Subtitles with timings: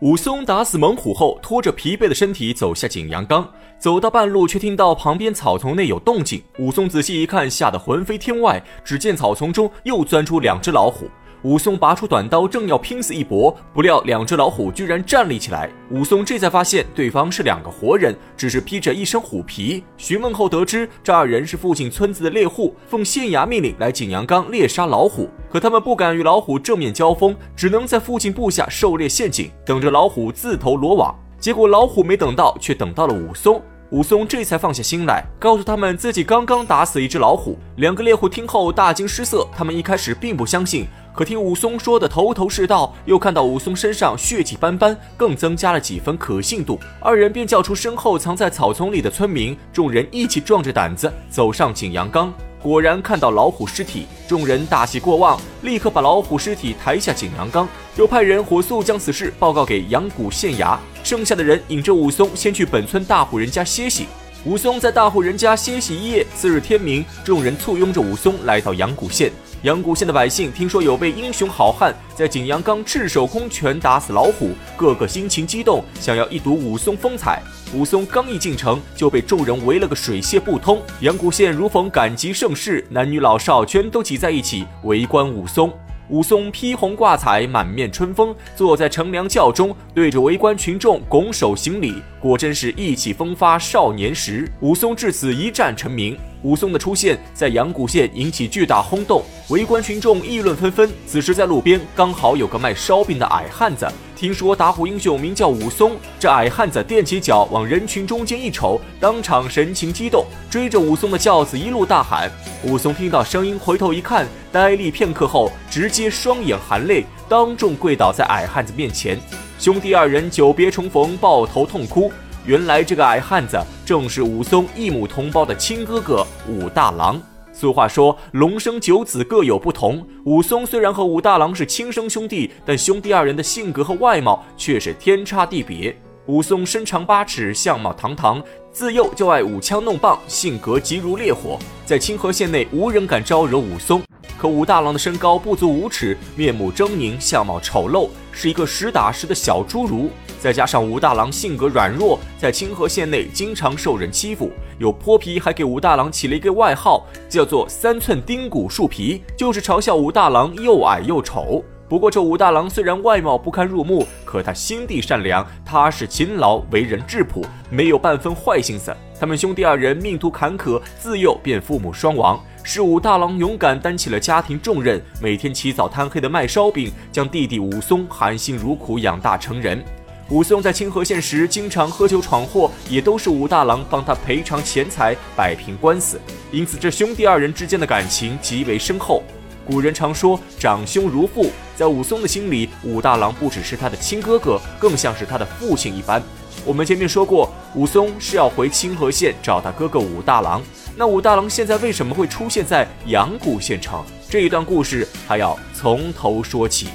[0.00, 3.46] 武松打死猛虎后，拖着疲惫的身体走下景阳冈，
[3.78, 6.42] 走到半路，却听到旁边草丛内有动静。
[6.58, 11.06] 武松仔细一看，吓得魂飞天外，只见草丛中又钻出两只老虎。
[11.42, 15.70] 武松拔出短刀，正要拼死一搏，不料两只老虎居然站立起来。
[15.90, 19.82] 武松这才发现对方是两个活人，只是披着一身虎皮。
[19.96, 25.30] 询问后得知，这二人是附近村子的猎户，奉县衙命令来景阳冈猎杀老虎。
[25.50, 31.14] 可他们不敢与老虎正面交锋，只能在附近布下狩猎陷阱，等着老虎自投罗网。
[31.38, 33.62] 结果老虎没等到，却等到了武松。
[33.90, 37.58] 武松这才放下心来，告诉他们自己刚刚打死一只老虎。
[37.78, 40.86] 两个猎户听后大惊失色，他们一开始并不相信。
[41.12, 46.78] 可听武松说的头头是道，又看到武松身上血迹斑斑，更增加了几分可信度。
[47.00, 52.32] 二人便叫出身后藏在草丛里的村民，众人一起壮着胆子走上景阳冈。
[52.62, 57.66] 果然看到老虎尸体，众人大喜过望，立刻把老虎尸体抬下景阳冈，
[57.96, 60.76] 又派人火速将此事报告给阳谷县衙。
[61.02, 64.06] 剩下的人引着武松先去本村大户人家歇息。
[64.46, 69.30] 武松在大户人家歇息一夜，次日天明，众人簇拥着武松来到阳谷县。
[69.64, 77.42] 阳谷县的百姓听说有位英雄好汉在景阳冈赤手空拳打死老虎，个个心情激动，想要一睹武松风采。
[77.74, 80.80] 武松刚一进城，就被众人围了个水泄不通。
[81.00, 85.70] 阳谷县如逢赶集盛事，男女老少全都挤在一起围观武松。
[86.10, 94.50] 武松披红挂彩，满面春风，坐在乘凉轿中，对着围观群众拱手行礼，果真是意气风发少年时。
[94.60, 96.18] 武松至此一战成名。
[96.42, 100.90] 武松的出现在阳谷县引起巨大轰动，围观群众议论纷纷。
[101.06, 112.30] 此时在路边刚好有个卖烧饼的矮汉子，听说打虎英雄名叫武松，这矮汉子踮起脚往人群中间一瞅，当场神情激动，追着武松的轿子一路大喊。
[112.64, 119.18] 武松听到声音，回头一看，呆立片刻后，直接双眼含泪，当众跪倒在矮汉子面前。
[119.58, 122.10] 兄弟二人久别重逢，抱头痛哭。
[122.46, 127.20] 原来这个矮汉子正是武松一母同胞的亲哥哥武大郎。
[127.52, 130.02] 俗话说，龙生九子各有不同。
[130.24, 135.94] 武松虽然和武大郎是亲生兄弟，但兄弟二人的性格和外貌却是天差地别。
[136.26, 144.00] 武松身长八尺，相貌堂堂，自幼就爱舞枪弄棒，性格急如烈火，在清河县内无人敢招惹武松。
[144.40, 150.08] 可武大郎的身高不足五尺，面目狰狞，相貌丑陋，是一个实打实的小侏儒。
[150.38, 161.62] 再加上武大郎性格软弱，在清河县内经常受人欺负，有泼皮还给武大郎起了一个外号，叫做“三寸丁骨树皮”，就是嘲笑武大郎又矮又丑。
[161.86, 168.96] 不过这武大郎虽然外貌不堪入目，可他心地善良，踏实勤劳，为人质朴，没有半分坏心思。
[169.18, 172.42] 他们兄弟二人命途坎坷，自幼便父母双亡。
[172.62, 179.82] 是武大郎勇敢担起了家庭重任，每天起早贪黑的卖烧饼，将弟弟武松含辛茹苦养大成人。
[180.28, 186.20] 武松在清河县时经常喝酒闯祸，也都是武大郎帮他赔偿钱财、摆平官司，
[186.52, 189.22] 因此这兄弟二人之间的感情极为深厚。
[189.66, 196.22] 古人常说长兄如父，在武松的心里，武大郎不只是他的亲哥哥，更像是他的父亲一般。
[196.64, 200.62] 我们前面说过，武松是要回清河县找他哥哥武大郎。
[200.96, 204.04] 那武大郎现在为什么会出现在阳谷县城？
[204.28, 206.88] 这一段故事还要从头说起。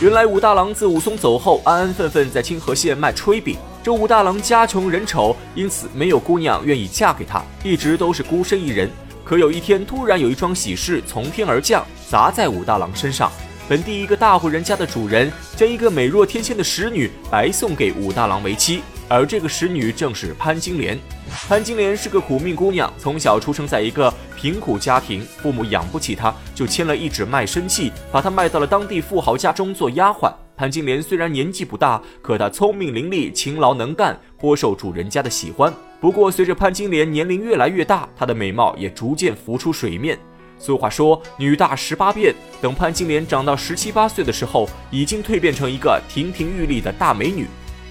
[0.00, 3.56] 原来武大郎自武松走后，安安分分在清河县卖炊饼。
[3.82, 8.88] 这武大郎家穷人丑，因此没有姑娘愿意嫁给他，一直都是孤身一人。
[9.24, 13.30] 可有一天，突然有一桩喜事从天而降，砸在武大郎身上。
[13.68, 20.98] 本地一个大户人家的主人将一个美若天仙的使女白送给武大郎为妻，而这个使女正是潘金莲。
[21.48, 30.32] 潘金莲是个苦命姑娘，从小出生在一个贫苦家庭，父母养不起她，就签了一纸卖身契，把她卖到了当地富豪家中做丫鬟。
[30.56, 35.72] 潘金莲虽然年纪不大，可她聪明伶俐、勤劳能干，颇受主人家的喜欢。
[36.00, 40.18] 不过，随着潘金莲年龄越来越大，她的美貌也逐渐浮出水面。
[40.62, 47.48] 俗话说“女大十八变”，等潘金莲长到十七八岁的时候，已经蜕变成一个亭亭玉立的大美女。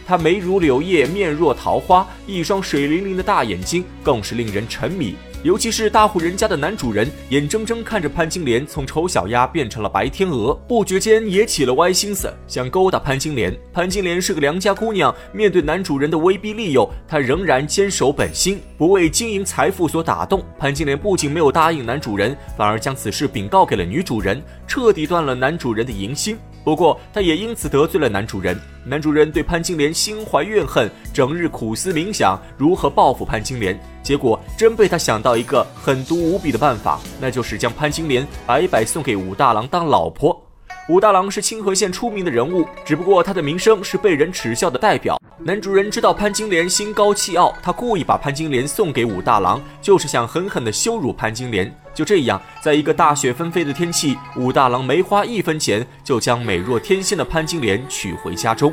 [0.07, 5.15] 她眉如柳叶，面若桃花，一双水灵灵的大眼睛更是令人沉迷。
[5.43, 13.51] 尤其是大户人家的男主人，眼睁睁看着潘金莲从丑小鸭变成了白天鹅，不觉间也起了歪心思，想勾搭潘金莲。
[13.73, 20.45] 潘金莲是个良家姑娘，面对男主人的威逼利诱，她仍然坚守本心，不为金银财富所打动。
[20.59, 26.37] 潘金莲不仅没有答应男主人，反而将此事禀告给了女主人，彻底断了男主人的淫心。
[26.63, 28.59] 不过，他也因此得罪了男主人。
[28.85, 33.79] 男主人对潘金莲心怀怨恨，整日苦思冥想如何报复潘金莲。
[34.03, 40.39] 结果真被他想到一个狠毒无比的办法，那就是将潘金莲白白送给武大郎当老婆。
[40.89, 45.20] 武大郎是清河县出名的人物，只不过他的名声是被人耻笑的代表。
[45.43, 51.73] 男主人知道潘金莲心高气傲，他故意把潘金莲送给武大郎，就是想狠狠地羞辱潘金莲。
[51.95, 58.71] 就这样，在一个大雪纷飞的天气，武大郎没花一分钱就将美若天仙的潘金莲娶回家中。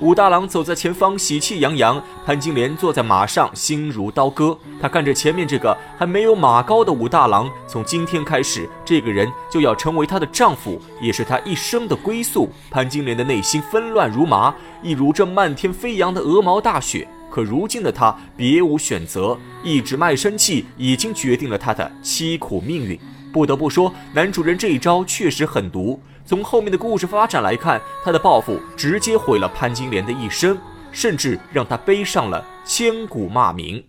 [0.00, 2.02] 武大郎走在前方，喜气洋洋。
[2.24, 4.56] 潘金莲坐在马上，心如刀割。
[4.80, 12.48] 他看着前面这个还没有马高的武大郎，从今天开始，这个人就要成为她的丈夫，也是她一生的归宿。
[12.70, 17.06] 潘金莲的内心纷乱如麻，一如这漫天飞扬的鹅毛大雪。
[17.30, 22.98] 可如今的她别无选择，一纸卖身契已经决定了她的凄苦命运。
[23.30, 26.00] 不得不说，男主人这一招确实狠毒。
[26.30, 30.56] 从后面的故事发展来看，他的报复直接毁了潘金莲的一生，
[30.92, 33.84] 甚至让她背上了千古骂名。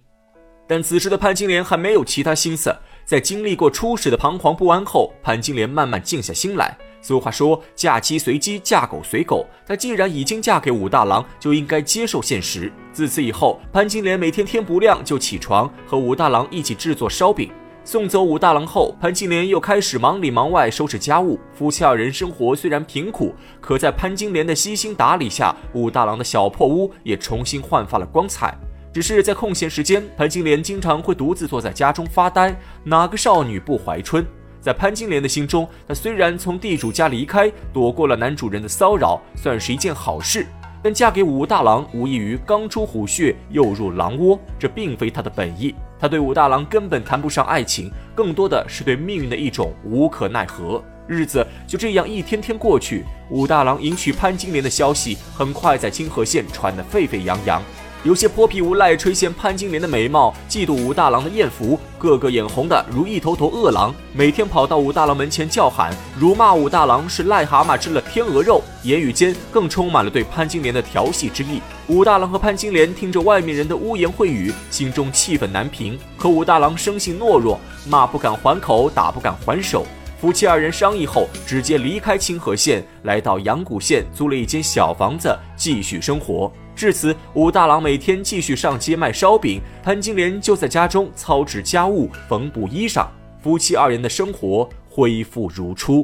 [0.68, 6.76] 但此时的潘金莲还没有其他心思，在经历过初始的彷徨不安后，潘金莲慢慢静下心来。
[7.00, 12.74] 俗话说“嫁鸡随鸡，嫁狗随狗”，她既然已经嫁给武大郎，就应该接受现实。
[12.92, 17.52] 自此以后，潘金莲每天天不亮就起床，和武大郎一起制作烧饼。
[17.84, 21.40] 送走武大郎后，潘金莲又开始忙里忙外收拾家务。
[21.52, 28.56] 夫妻二人生活虽然贫苦，可在潘金莲的悉心打理下，武大郎的小破屋也重新焕发了光彩。
[28.94, 32.56] 只是在空闲时间，潘金莲经常会独自坐在家中发呆。
[32.84, 34.24] 哪个少女不怀春？
[34.60, 40.46] 在潘金莲的心中，她虽然从地主家离开，躲过了男主人的骚扰，算是一件好事。
[40.84, 45.74] 但嫁给武大郎，无异于刚出虎穴又入狼窝，这并非她的本意。
[46.02, 50.84] 他对武大郎根本谈不上爱情，更多的是对命运的一种无可奈何。
[51.08, 57.62] 日子就这样一天天过去，武大郎迎娶潘金莲的消息很快在清河县传得沸沸扬扬。
[58.04, 71.62] 有些泼皮无赖垂涎潘金莲的美貌，嫉妒武大郎的艳福，个个眼红的如一头头饿狼，每天跑到武大郎门前叫喊，辱骂武大郎是癞蛤蟆吃了天鹅肉，言语间更充满了对潘金莲的调戏之意。
[71.90, 75.96] 武大郎和潘金莲听着外面人的污言秽语，心中气愤难平。
[76.18, 79.86] 可武大郎生性懦弱，骂不敢还口，打不敢还手。
[80.20, 86.52] 夫妻二人商议后，直接离开清河县，来到阳谷县，租了一间小房子，继续生活。
[86.82, 93.06] 至此，武大郎每天继续上街卖烧饼，潘金莲就在家中操持家务、缝补衣裳，
[93.40, 96.04] 夫妻二人的生活恢复如初。